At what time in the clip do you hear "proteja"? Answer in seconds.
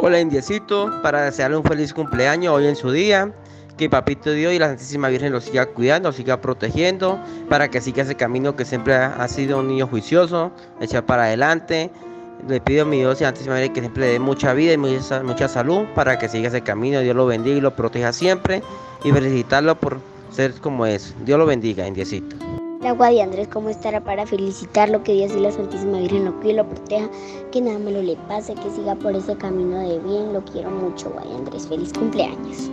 17.74-18.12, 26.68-27.10